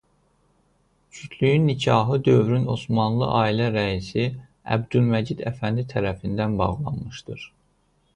[1.17, 4.25] Cütlüyün nigahı dövrün Osmanlı ailə rəisi
[4.77, 7.47] Əbdülməcid Əfəndi tərəfindən bağlanmışdır.